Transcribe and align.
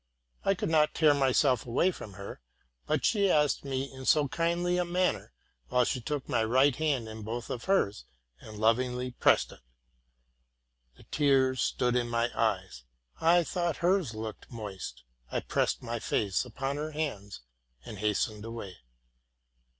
I 0.43 0.55
could 0.55 0.69
not 0.71 0.95
tear 0.95 1.13
myself 1.13 1.63
away 1.63 1.91
from 1.91 2.13
her; 2.13 2.41
but 2.87 3.05
she 3.05 3.29
asked 3.29 3.63
me 3.63 3.83
in 3.93 4.05
so 4.05 4.27
kindly 4.27 4.79
a 4.79 4.83
manner, 4.83 5.31
while 5.67 5.85
she 5.85 6.01
took 6.01 6.27
my 6.27 6.43
right 6.43 6.75
hand 6.75 7.07
in 7.07 7.21
both 7.21 7.51
of 7.51 7.65
hers, 7.65 8.05
and 8.39 8.57
lovingly 8.57 9.11
pressed 9.11 9.51
it! 9.51 9.59
The 10.97 11.03
tears 11.03 11.61
stood 11.61 11.95
in 11.95 12.09
my 12.09 12.31
eyes: 12.33 12.83
I 13.19 13.43
thought 13.43 13.77
hers 13.77 14.15
looked 14.15 14.49
moist. 14.49 15.03
I 15.31 15.39
pressed 15.41 15.83
my 15.83 15.99
face 15.99 16.45
upon 16.45 16.77
her 16.77 16.93
hands, 16.93 17.41
and 17.85 17.99
hastened 17.99 18.43
away. 18.43 18.77